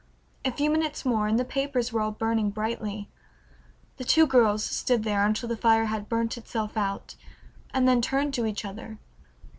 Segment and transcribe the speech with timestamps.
[0.43, 3.07] A few minutes more and the papers were all burning brightly.
[3.97, 7.13] The two girls stood there until the fire had burnt itself out,
[7.71, 8.97] and then turned to each other.